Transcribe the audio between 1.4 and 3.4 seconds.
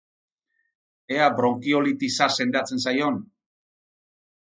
bronkiolitisa sendatzen zaion!